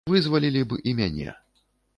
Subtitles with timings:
[0.11, 1.31] Вызвалілі б і мяне.